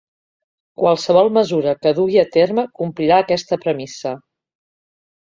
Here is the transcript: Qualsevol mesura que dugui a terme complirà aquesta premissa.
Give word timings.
Qualsevol 0.83 1.29
mesura 1.35 1.75
que 1.83 1.93
dugui 2.01 2.19
a 2.23 2.25
terme 2.39 2.67
complirà 2.83 3.23
aquesta 3.27 3.63
premissa. 3.69 4.19